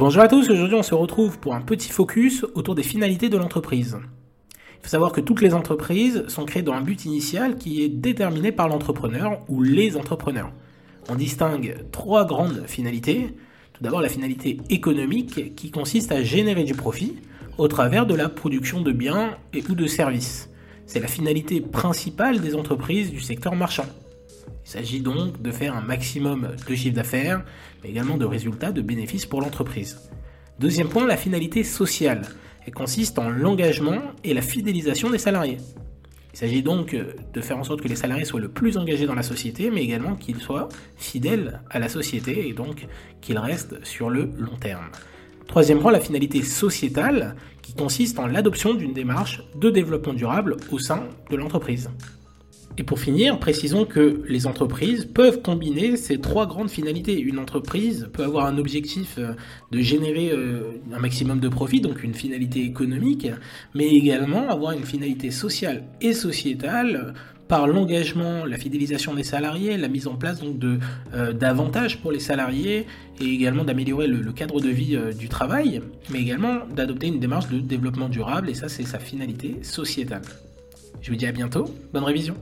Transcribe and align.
Bonjour 0.00 0.22
à 0.22 0.28
tous, 0.28 0.48
aujourd'hui 0.48 0.76
on 0.76 0.82
se 0.82 0.94
retrouve 0.94 1.38
pour 1.38 1.54
un 1.54 1.60
petit 1.60 1.90
focus 1.90 2.46
autour 2.54 2.74
des 2.74 2.82
finalités 2.82 3.28
de 3.28 3.36
l'entreprise. 3.36 3.98
Il 4.50 4.82
faut 4.82 4.88
savoir 4.88 5.12
que 5.12 5.20
toutes 5.20 5.42
les 5.42 5.52
entreprises 5.52 6.24
sont 6.26 6.46
créées 6.46 6.62
dans 6.62 6.72
un 6.72 6.80
but 6.80 7.04
initial 7.04 7.58
qui 7.58 7.82
est 7.82 7.90
déterminé 7.90 8.50
par 8.50 8.66
l'entrepreneur 8.66 9.40
ou 9.48 9.62
les 9.62 9.98
entrepreneurs. 9.98 10.52
On 11.10 11.16
distingue 11.16 11.84
trois 11.92 12.24
grandes 12.24 12.62
finalités. 12.66 13.34
Tout 13.74 13.84
d'abord 13.84 14.00
la 14.00 14.08
finalité 14.08 14.56
économique 14.70 15.54
qui 15.54 15.70
consiste 15.70 16.12
à 16.12 16.22
générer 16.22 16.64
du 16.64 16.72
profit 16.72 17.16
au 17.58 17.68
travers 17.68 18.06
de 18.06 18.14
la 18.14 18.30
production 18.30 18.80
de 18.80 18.92
biens 18.92 19.36
et 19.52 19.62
ou 19.68 19.74
de 19.74 19.86
services. 19.86 20.48
C'est 20.86 21.00
la 21.00 21.08
finalité 21.08 21.60
principale 21.60 22.40
des 22.40 22.54
entreprises 22.54 23.10
du 23.10 23.20
secteur 23.20 23.54
marchand. 23.54 23.84
Il 24.64 24.70
s'agit 24.70 25.00
donc 25.00 25.40
de 25.40 25.50
faire 25.50 25.76
un 25.76 25.80
maximum 25.80 26.50
de 26.68 26.74
chiffre 26.74 26.94
d'affaires, 26.94 27.44
mais 27.82 27.90
également 27.90 28.16
de 28.16 28.24
résultats, 28.24 28.72
de 28.72 28.82
bénéfices 28.82 29.26
pour 29.26 29.40
l'entreprise. 29.40 30.10
Deuxième 30.58 30.88
point, 30.88 31.06
la 31.06 31.16
finalité 31.16 31.64
sociale. 31.64 32.22
Elle 32.66 32.74
consiste 32.74 33.18
en 33.18 33.30
l'engagement 33.30 34.00
et 34.22 34.34
la 34.34 34.42
fidélisation 34.42 35.10
des 35.10 35.18
salariés. 35.18 35.56
Il 36.32 36.38
s'agit 36.38 36.62
donc 36.62 36.94
de 36.94 37.40
faire 37.40 37.58
en 37.58 37.64
sorte 37.64 37.80
que 37.80 37.88
les 37.88 37.96
salariés 37.96 38.24
soient 38.24 38.40
le 38.40 38.50
plus 38.50 38.76
engagés 38.76 39.06
dans 39.06 39.14
la 39.14 39.22
société, 39.22 39.70
mais 39.70 39.82
également 39.82 40.14
qu'ils 40.14 40.40
soient 40.40 40.68
fidèles 40.96 41.60
à 41.70 41.78
la 41.78 41.88
société 41.88 42.48
et 42.48 42.52
donc 42.52 42.86
qu'ils 43.20 43.38
restent 43.38 43.84
sur 43.84 44.10
le 44.10 44.30
long 44.38 44.56
terme. 44.60 44.90
Troisième 45.48 45.80
point, 45.80 45.90
la 45.90 46.00
finalité 46.00 46.42
sociétale, 46.42 47.34
qui 47.62 47.74
consiste 47.74 48.18
en 48.18 48.26
l'adoption 48.26 48.74
d'une 48.74 48.92
démarche 48.92 49.42
de 49.56 49.70
développement 49.70 50.14
durable 50.14 50.56
au 50.70 50.78
sein 50.78 51.08
de 51.30 51.36
l'entreprise. 51.36 51.90
Et 52.78 52.84
pour 52.84 53.00
finir, 53.00 53.38
précisons 53.38 53.84
que 53.84 54.22
les 54.28 54.46
entreprises 54.46 55.04
peuvent 55.04 55.42
combiner 55.42 55.96
ces 55.96 56.18
trois 56.18 56.46
grandes 56.46 56.70
finalités. 56.70 57.18
Une 57.20 57.38
entreprise 57.38 58.08
peut 58.12 58.22
avoir 58.22 58.46
un 58.46 58.58
objectif 58.58 59.16
euh, 59.18 59.32
de 59.72 59.80
générer 59.80 60.30
euh, 60.30 60.80
un 60.92 60.98
maximum 61.00 61.40
de 61.40 61.48
profit, 61.48 61.80
donc 61.80 62.04
une 62.04 62.14
finalité 62.14 62.62
économique, 62.62 63.26
mais 63.74 63.88
également 63.88 64.48
avoir 64.48 64.72
une 64.72 64.84
finalité 64.84 65.30
sociale 65.30 65.84
et 66.00 66.12
sociétale 66.12 67.14
par 67.48 67.66
l'engagement, 67.66 68.44
la 68.44 68.56
fidélisation 68.56 69.14
des 69.14 69.24
salariés, 69.24 69.76
la 69.76 69.88
mise 69.88 70.06
en 70.06 70.14
place 70.14 70.40
donc 70.40 70.60
de 70.60 70.78
euh, 71.12 71.32
d'avantages 71.32 72.00
pour 72.00 72.12
les 72.12 72.20
salariés 72.20 72.86
et 73.20 73.24
également 73.24 73.64
d'améliorer 73.64 74.06
le, 74.06 74.32
cadre 74.32 74.60
de 74.60 74.68
vie 74.68 74.96
du 75.18 75.28
travail, 75.28 75.82
mais 76.10 76.20
également 76.20 76.60
d'adopter 76.74 77.08
une 77.08 77.18
démarche 77.18 77.48
de 77.48 77.58
développement 77.58 78.08
durable 78.08 78.48
et 78.48 78.54
ça 78.54 78.68
c'est 78.68 78.84
sa 78.84 79.00
finalité 79.00 79.56
sociétale. 79.62 80.22
Je 81.02 81.10
vous 81.10 81.16
dis 81.16 81.26
à 81.26 81.32
bientôt, 81.32 81.64
bonne 81.92 82.04
révision. 82.04 82.36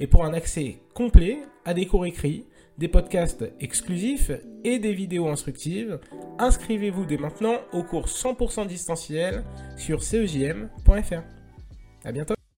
Et 0.00 0.06
pour 0.06 0.24
un 0.24 0.32
accès 0.32 0.78
complet 0.94 1.38
à 1.64 1.74
des 1.74 1.86
cours 1.86 2.06
écrits, 2.06 2.46
des 2.78 2.88
podcasts 2.88 3.44
exclusifs 3.60 4.32
et 4.64 4.78
des 4.78 4.94
vidéos 4.94 5.28
instructives, 5.28 6.00
inscrivez-vous 6.38 7.04
dès 7.04 7.18
maintenant 7.18 7.56
au 7.72 7.82
cours 7.82 8.06
100% 8.06 8.66
distanciel 8.66 9.44
sur 9.76 10.02
cegm.fr. 10.02 11.22
À 12.04 12.12
bientôt. 12.12 12.39